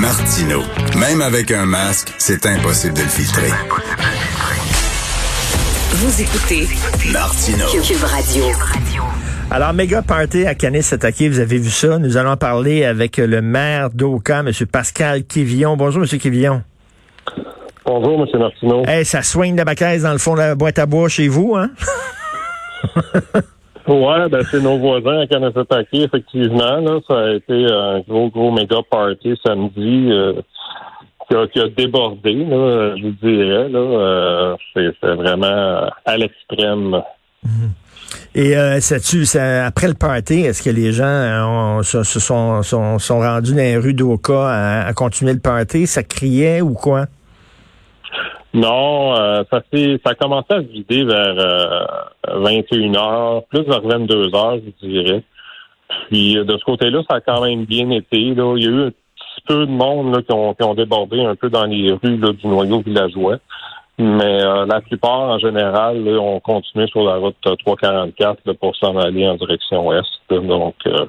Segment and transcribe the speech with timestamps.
[0.00, 0.60] Martino.
[0.98, 3.50] Même avec un masque, c'est impossible de le filtrer.
[5.92, 6.68] Vous écoutez
[7.12, 7.64] Martino.
[7.82, 8.44] Cube Radio.
[9.50, 11.98] Alors, méga party à Canis-Attaqué, vous avez vu ça.
[11.98, 14.52] Nous allons parler avec le maire d'Oka, M.
[14.70, 15.76] Pascal Quivillon.
[15.76, 16.18] Bonjour, M.
[16.18, 16.62] Quivillon.
[17.84, 18.38] Bonjour, M.
[18.38, 18.84] Martineau.
[18.86, 21.56] Hey, ça soigne la bacaise dans le fond de la boîte à bois chez vous,
[21.56, 21.70] hein?
[23.88, 26.80] Ouais, ben c'est nos voisins à Kanesatake, effectivement.
[26.80, 30.32] Là, ça a été un gros, gros méga party samedi euh,
[31.52, 33.68] qui, a, débordé, là, je vous dirais.
[33.68, 37.00] Là, euh, c'est, vraiment à l'extrême.
[38.34, 42.98] Et euh, ça, tu, après le party, est-ce que les gens se, se sont, sont,
[42.98, 45.86] sont, rendus dans les rues d'Oka à, à continuer le party?
[45.86, 47.06] Ça criait ou quoi?
[48.56, 51.84] Non, euh, ça ça a commencé à se vider vers euh,
[52.40, 55.22] 21 heures, plus vers 22 heures, je dirais.
[56.08, 58.34] Puis de ce côté-là, ça a quand même bien été.
[58.34, 58.54] Là.
[58.56, 61.22] Il y a eu un petit peu de monde là, qui, ont, qui ont débordé
[61.22, 63.36] un peu dans les rues là, du noyau villageois.
[63.98, 68.74] Mais euh, la plupart, en général, là, ont continué sur la route 344 là, pour
[68.76, 70.08] s'en aller en direction ouest.
[70.30, 71.04] Donc, euh,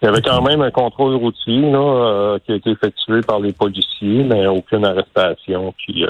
[0.00, 3.38] il y avait quand même un contrôle routier là, euh, qui a été effectué par
[3.38, 5.72] les policiers, mais aucune arrestation.
[5.78, 6.04] Puis,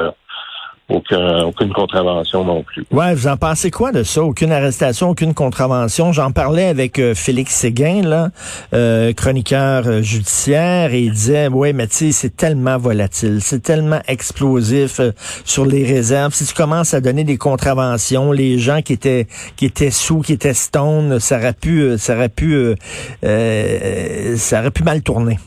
[0.88, 2.84] aucun, aucune contravention non plus.
[2.91, 4.22] Ouais, vous en pensez quoi de ça?
[4.22, 6.12] Aucune arrestation, aucune contravention.
[6.12, 8.28] J'en parlais avec euh, Félix Séguin, là,
[8.75, 13.62] euh, chroniqueur euh, judiciaire, et il disait, ouais, mais tu sais, c'est tellement volatile, c'est
[13.62, 15.12] tellement explosif euh,
[15.44, 16.34] sur les réserves.
[16.34, 19.26] Si tu commences à donner des contraventions, les gens qui étaient
[19.56, 22.75] qui étaient sous, qui étaient stone, ça aurait pu, ça aurait pu,
[23.22, 25.38] ça aurait pu mal tourner.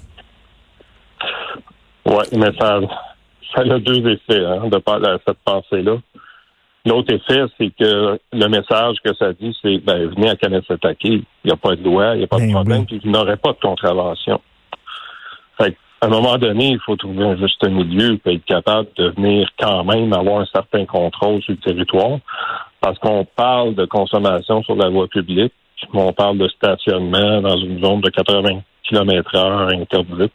[2.06, 2.80] Ouais, mais ça
[3.56, 5.98] ça a deux effets hein, de cette pensée-là.
[6.86, 11.24] L'autre effet, c'est que le message que ça dit, c'est ben, venez à connaître attaquer.
[11.44, 13.38] Il n'y a pas de loi, il n'y a pas de problème, puis vous n'aurez
[13.38, 14.40] pas de contravention.
[15.58, 19.10] Fait à un moment donné, il faut trouver un juste milieu et être capable de
[19.10, 22.20] venir quand même avoir un certain contrôle sur le territoire.
[22.82, 25.54] Parce qu'on parle de consommation sur la voie publique,
[25.94, 30.34] on parle de stationnement dans une zone de 80 km heure interdite.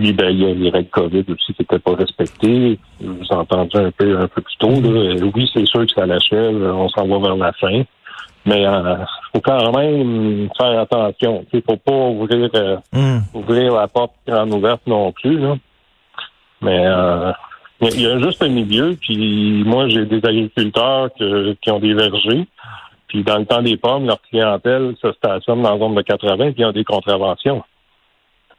[0.00, 2.78] Puis, ben, il y a les règles COVID aussi qui n'étaient pas respectées.
[3.02, 4.80] Vous entendu un peu, un peu plus tôt.
[4.80, 5.14] Là.
[5.34, 6.56] Oui, c'est sûr que ça l'achève.
[6.56, 7.82] On s'en va vers la fin.
[8.46, 8.96] Mais il euh,
[9.34, 11.44] faut quand même faire attention.
[11.52, 13.18] Il ne faut pas ouvrir, euh, mm.
[13.34, 15.38] ouvrir la porte grande ouverte non plus.
[15.38, 15.56] Là.
[16.62, 17.32] Mais euh,
[17.82, 18.96] il y a juste un milieu.
[18.98, 22.48] Puis moi, j'ai des agriculteurs que, qui ont des vergers.
[23.08, 26.52] Puis dans le temps des pommes, leur clientèle se stationne dans la zone de 80
[26.52, 27.62] puis ils ont des contraventions.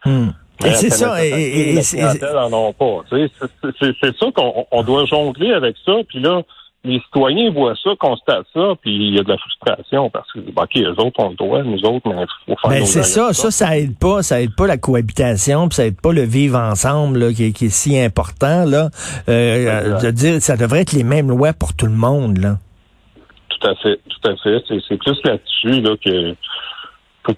[0.06, 0.30] Mm.
[0.62, 1.26] C'est ça.
[1.26, 5.94] Et, et, c'est ça qu'on doit jongler avec ça.
[6.08, 6.42] Puis là,
[6.84, 10.40] les citoyens voient ça, constatent ça, puis il y a de la frustration parce que,
[10.40, 13.34] OK, eux autres ont le droit, nous autres, mais il faut faire ben, c'est ça,
[13.34, 16.58] ça, ça aide pas, ça aide pas la cohabitation, puis ça aide pas le vivre
[16.58, 18.90] ensemble, là, qui, qui, est si important, là.
[19.30, 22.58] Euh, de dire, ça devrait être les mêmes lois pour tout le monde, là.
[23.50, 24.64] Tout à fait, tout à fait.
[24.88, 26.36] C'est plus là-dessus, là, que,
[27.24, 27.32] que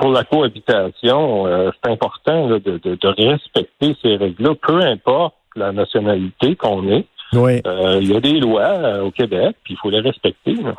[0.00, 5.34] pour la cohabitation, euh, c'est important là, de, de, de, respecter ces règles-là, peu importe
[5.54, 7.04] la nationalité qu'on est.
[7.34, 7.60] Oui.
[7.66, 10.54] Euh, il y a des lois euh, au Québec, puis il faut les respecter.
[10.54, 10.74] Là.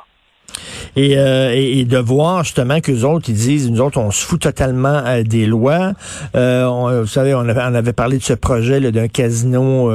[0.95, 4.25] Et, euh, et, de voir justement que les autres ils disent nous autres on se
[4.25, 5.93] fout totalement euh, des lois.
[6.35, 9.91] Euh, on, vous savez on avait, on avait parlé de ce projet d'un casino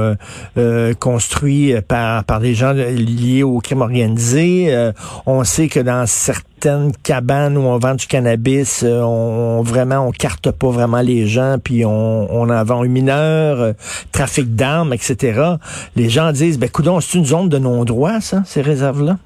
[0.98, 4.90] construit par par des gens liés au crime organisé.
[5.26, 10.50] on sait que dans certaines cabanes où on vend du cannabis, on, vraiment on carte
[10.50, 13.74] pas vraiment les gens, puis on, on en vend un mineur,
[14.12, 15.56] trafic d'armes, etc.
[15.94, 19.18] Les gens disent ben coudon, c'est une zone de non-droit ça, ces réserves là.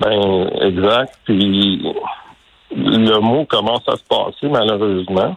[0.00, 1.18] Ben, exact.
[1.24, 1.82] Puis
[2.74, 5.36] le mot commence à se passer, malheureusement.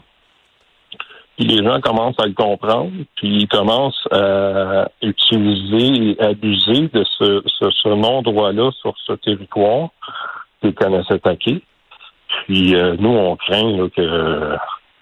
[1.37, 7.05] Puis les gens commencent à le comprendre, puis ils commencent à utiliser et abuser de
[7.17, 9.89] ce, ce, non-droit-là sur ce territoire
[10.61, 11.61] qu'ils connaissent attaquer.
[12.45, 14.57] Puis euh, nous, on craint que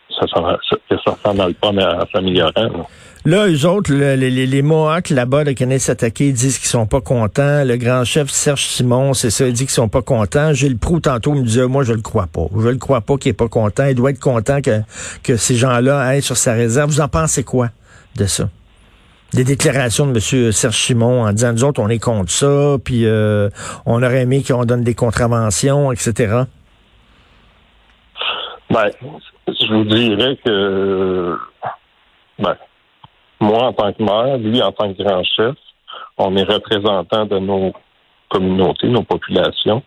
[0.10, 2.88] ça va pas en s'améliorant.
[3.26, 7.02] Là, eux autres, les, les, les Mohawks là-bas de Kenneth s'attaquer disent qu'ils sont pas
[7.02, 7.66] contents.
[7.66, 10.54] Le grand chef Serge Simon, c'est ça, il dit qu'ils sont pas contents.
[10.54, 12.46] Gilles Proux, tantôt, me disait, moi, je le crois pas.
[12.58, 13.86] Je le crois pas qu'il est pas content.
[13.86, 14.80] Il doit être content que,
[15.24, 16.90] que ces gens-là aillent sur sa réserve.
[16.90, 17.70] Vous en pensez quoi
[18.16, 18.50] de ça?
[19.34, 20.52] Des déclarations de M.
[20.54, 23.50] Serge Simon en disant, nous autres, on est contre ça, puis euh,
[23.86, 26.44] on aurait aimé qu'on donne des contraventions, etc.
[28.70, 28.90] Ben,
[29.48, 31.38] je vous dirais que,
[32.40, 32.56] ben,
[33.40, 35.56] moi, en tant que maire, lui, en tant que grand chef,
[36.18, 37.74] on est représentant de nos
[38.30, 39.84] communautés, nos populations.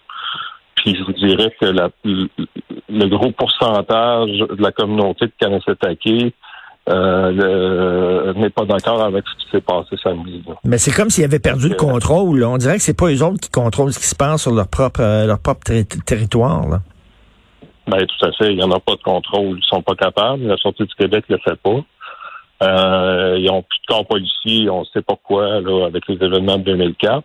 [0.77, 6.33] Puis je vous dirais que le, gros pourcentage de la communauté de Kanessetake
[6.89, 10.43] euh, n'est pas d'accord avec ce qui s'est passé samedi.
[10.65, 12.43] Mais c'est comme s'ils avaient perdu le contrôle.
[12.45, 14.69] On dirait que c'est pas eux autres qui contrôlent ce qui se passe sur leur
[14.69, 15.61] propre euh, leur propre
[16.07, 16.67] territoire.
[16.69, 16.81] Là.
[17.91, 18.53] Ben tout à fait.
[18.53, 19.59] Il n'y en a pas de contrôle.
[19.59, 20.47] Ils sont pas capables.
[20.47, 21.81] La sortie du Québec ne le fait pas.
[22.63, 26.17] Euh, ils ont plus de corps policiers, on ne sait pas quoi, là, avec les
[26.17, 27.25] événements de 2004.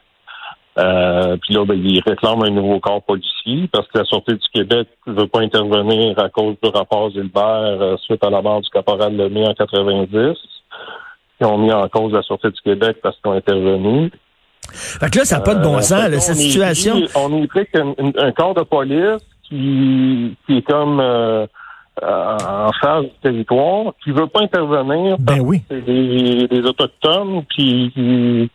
[0.77, 4.47] Euh, puis là, ben, ils réclament un nouveau corps policier parce que la Sûreté du
[4.53, 8.61] Québec ne veut pas intervenir à cause du rapport Gilbert euh, suite à la mort
[8.61, 10.37] du caporal Lemay en 90.
[11.41, 14.11] Ils ont mis en cause la Sûreté du Québec parce qu'ils ont intervenu.
[14.73, 16.95] Fait que là, ça n'a pas de bon euh, sens, cette situation.
[17.15, 21.47] on est pris qu'un corps de police qui, qui est comme euh,
[22.01, 25.17] en charge du territoire, qui veut pas intervenir.
[25.19, 25.61] Ben oui.
[25.69, 28.49] C'est des, des, autochtones, puis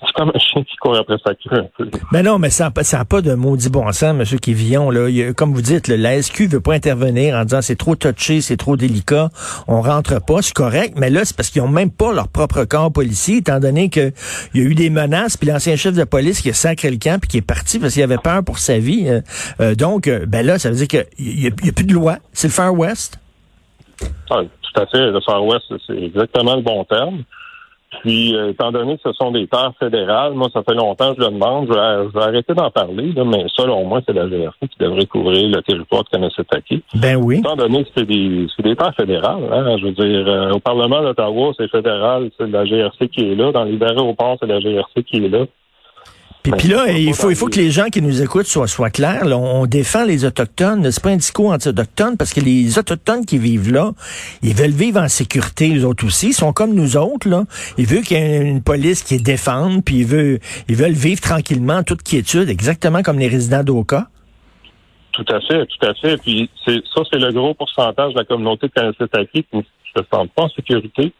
[0.00, 1.90] c'est comme un chien qui court après sa queue un peu.
[2.12, 4.38] Mais non, mais ça n'a pas de maudit bon sens, M.
[4.38, 4.90] Kivillon.
[4.90, 5.32] Là.
[5.34, 8.76] comme vous dites, la SQ veut pas intervenir en disant c'est trop touché, c'est trop
[8.76, 9.30] délicat,
[9.68, 10.94] on rentre pas, c'est correct.
[10.98, 14.12] Mais là, c'est parce qu'ils ont même pas leur propre corps policier, étant donné qu'il
[14.54, 17.20] y a eu des menaces, puis l'ancien chef de police qui a sacré le camp,
[17.20, 19.08] puis qui est parti parce qu'il avait peur pour sa vie.
[19.08, 19.20] Euh,
[19.60, 22.16] euh, donc, euh, ben là, ça veut dire qu'il n'y a, plus de loi.
[22.32, 23.18] C'est le Far West.
[24.30, 25.10] Ah, tout à fait.
[25.10, 27.24] Le Far West, c'est exactement le bon terme.
[28.00, 31.22] Puis, euh, étant donné que ce sont des terres fédérales, moi, ça fait longtemps que
[31.22, 31.68] je le demande.
[31.68, 35.48] Je vais, arrêter d'en parler, là, mais selon moi, c'est la GRC qui devrait couvrir
[35.48, 36.82] le territoire de Kanessetaki.
[36.94, 37.38] Ben oui.
[37.38, 41.02] Étant donné que c'est des, des terres fédérales, hein, je veux dire, euh, au Parlement
[41.02, 43.52] d'Ottawa, c'est fédéral, c'est la GRC qui est là.
[43.52, 45.46] Dans les aéroports, c'est la GRC qui est là.
[46.44, 48.90] Puis, puis là, il faut, il faut que les gens qui nous écoutent soient, soient
[48.90, 49.24] clairs.
[49.24, 50.90] on défend les Autochtones.
[50.90, 52.18] C'est pas un discours anti-autochtone?
[52.18, 53.92] Parce que les Autochtones qui vivent là,
[54.42, 56.28] ils veulent vivre en sécurité, les autres aussi.
[56.28, 57.44] Ils sont comme nous autres, là.
[57.78, 60.38] Ils veulent qu'il y ait une police qui les défende, puis ils veulent,
[60.68, 64.08] ils veulent vivre tranquillement, toute quiétude, exactement comme les résidents d'Oka.
[65.12, 66.18] Tout à fait, tout à fait.
[66.18, 70.30] Puis c'est, ça, c'est le gros pourcentage de la communauté de qui ne se sent
[70.36, 71.10] pas en sécurité.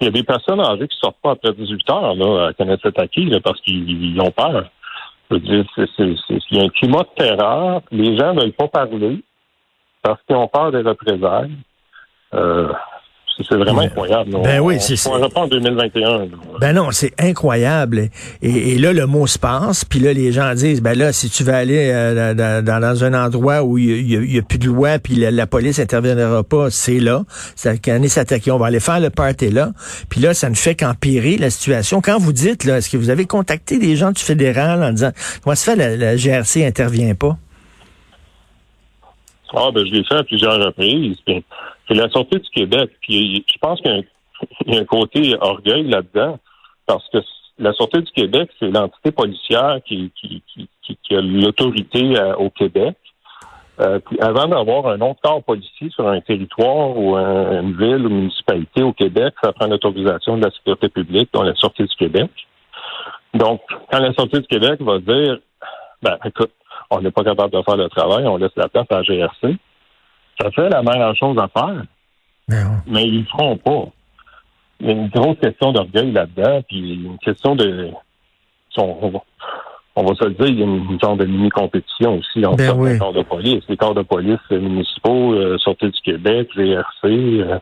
[0.00, 2.82] Il y a des personnes âgées qui sortent pas après 18 heures là, à connaître
[2.84, 4.70] cet acquis parce qu'ils ont peur.
[5.30, 5.64] Je veux dire,
[5.98, 7.82] il y a un climat de terreur.
[7.90, 9.22] Les gens ne veulent pas parler
[10.02, 11.56] parce qu'ils ont peur des représailles.
[12.34, 12.72] Euh,
[13.48, 14.36] c'est vraiment incroyable.
[14.42, 16.26] Ben oui, c'est On pas en 2021.
[16.60, 18.08] Ben non, c'est incroyable.
[18.42, 21.44] Et, là, le mot se passe, puis là, les gens disent, ben là, si tu
[21.44, 25.46] veux aller euh, dans, un endroit où il y, a, plus de loi, puis la,
[25.46, 27.22] police interviendra pas, c'est là.
[27.54, 28.50] C'est qu'on est s'attaquer.
[28.50, 29.70] On va aller faire le party là.
[30.08, 32.00] Puis là, ça ne fait qu'empirer la situation.
[32.00, 35.12] Quand vous dites, là, est-ce que vous avez contacté des gens du fédéral en disant,
[35.44, 37.36] comment se fait la, la GRC intervient pas?
[39.54, 41.16] Ah, ben, je l'ai fait à plusieurs reprises.
[41.88, 42.90] C'est la sortie du Québec.
[43.00, 44.04] Puis je pense qu'il
[44.66, 46.38] y, a un côté orgueil là-dedans,
[46.86, 47.18] parce que
[47.58, 50.42] la sortie du Québec, c'est l'entité policière qui, qui,
[51.02, 52.96] qui, a l'autorité euh, au Québec.
[53.80, 58.10] Euh, puis avant d'avoir un autre corps policier sur un territoire ou une ville ou
[58.10, 61.96] une municipalité au Québec, ça prend l'autorisation de la sécurité publique, dont la sortie du
[61.96, 62.30] Québec.
[63.34, 65.38] Donc, quand la sortie du Québec va dire,
[66.02, 66.50] ben, écoute,
[66.90, 69.56] on n'est pas capable de faire le travail, on laisse la place à la GRC.
[70.40, 71.82] Ça fait la meilleure chose à faire.
[72.48, 73.84] Ben Mais ils ne le feront pas.
[74.80, 77.90] Il y a une grosse question d'orgueil là-dedans, puis une question de.
[78.76, 79.18] On va,
[79.96, 82.84] on va se le dire, il y a une, genre de mini-compétition aussi entre ben
[82.84, 83.64] les corps de police.
[83.68, 87.04] Les corps de police municipaux, euh, Sortie du Québec, GRC.
[87.04, 87.58] Euh,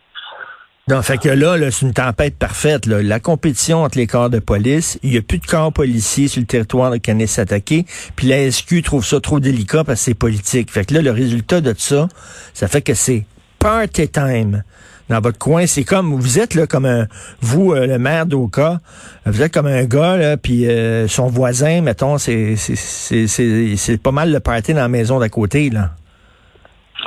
[0.88, 2.86] non, fait que là, là c'est une tempête parfaite.
[2.86, 6.40] La compétition entre les corps de police, il n'y a plus de corps policiers sur
[6.40, 10.14] le territoire de Canis s'attaquer, puis la SQ trouve ça trop délicat parce que c'est
[10.14, 10.70] politique.
[10.70, 12.06] Fait que là, le résultat de ça,
[12.54, 13.24] ça fait que c'est
[13.58, 14.62] party time
[15.08, 15.66] dans votre coin.
[15.66, 17.08] C'est comme vous êtes là comme un
[17.40, 18.78] vous euh, le maire d'Oka,
[19.24, 24.12] vous êtes comme un gars là, puis euh, son voisin, mettons, c'est c'est c'est pas
[24.12, 25.96] mal le party dans la maison d'à côté là.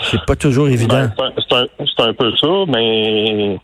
[0.04, 1.10] C'est pas toujours évident.
[1.18, 1.56] Ben, c'est
[2.04, 3.60] un, un, peu ça, mais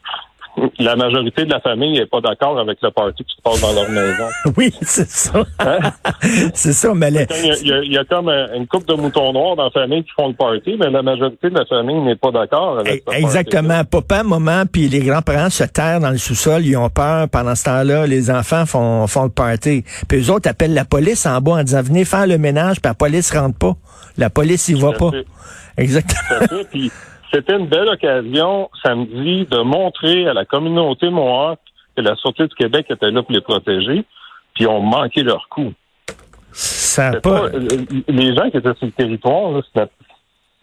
[0.79, 3.73] la majorité de la famille n'est pas d'accord avec le party qui se passe dans
[3.73, 4.25] leur maison.
[4.57, 5.43] oui, c'est ça.
[5.59, 5.79] Hein?
[6.53, 7.27] c'est ça, mais les-
[7.61, 10.03] Il y, a, il y comme un- une couple de moutons noirs dans la famille
[10.03, 13.13] qui font le party, mais la majorité de la famille n'est pas d'accord avec ce
[13.13, 13.83] Eh, Exactement.
[13.83, 17.27] Papa, maman, puis les grands-parents se terrent dans le sous-sol, ils ont peur.
[17.29, 19.83] Pendant ce temps-là, les enfants font, font le party.
[20.07, 22.89] Puis eux autres appellent la police en bas en disant venez faire le ménage, puis
[22.89, 23.73] la police rentre pas.
[24.17, 25.11] La police y va pas.
[25.77, 26.47] Exactement.
[27.35, 31.59] C'était une belle occasion samedi de montrer à la communauté Mohawk
[31.97, 34.05] que la Sûreté du Québec était là pour les protéger,
[34.53, 35.73] puis ils ont manqué leur coup.
[36.53, 37.19] Ça pas.
[37.19, 37.59] pas- euh,
[38.07, 39.91] les gens qui étaient sur le territoire, c'était-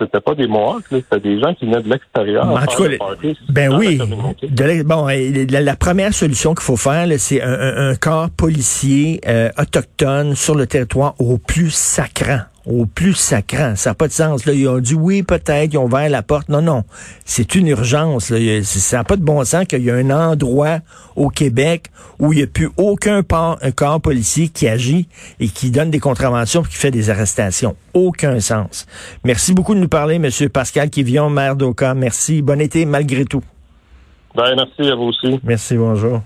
[0.00, 2.46] c'était pas des Mohawks, c'était des gens qui venaient de l'extérieur.
[2.48, 3.98] En tout cas, le party Ben la oui.
[4.42, 9.50] De l'ex- bon, la, la première solution qu'il faut faire, c'est un corps policier euh,
[9.58, 12.40] autochtone sur le territoire au plus sacrant.
[12.64, 13.74] Au plus sacrant.
[13.74, 14.44] Ça n'a pas de sens.
[14.46, 14.52] Là.
[14.52, 16.48] Ils ont dit oui, peut-être, ils ont ouvert la porte.
[16.48, 16.84] Non, non.
[17.24, 18.30] C'est une urgence.
[18.30, 18.62] Là.
[18.62, 20.78] Ça n'a pas de bon sens qu'il y a un endroit
[21.16, 21.86] au Québec
[22.20, 25.08] où il n'y a plus aucun port- un corps policier qui agit
[25.40, 27.74] et qui donne des contraventions et qui fait des arrestations.
[27.94, 28.86] Aucun sens.
[29.24, 31.94] Merci beaucoup de nous parler, Monsieur Pascal Kivion, maire d'Oka.
[31.94, 32.42] Merci.
[32.42, 33.42] Bon été malgré tout.
[34.36, 35.40] Ben, merci à vous aussi.
[35.42, 36.22] Merci, bonjour.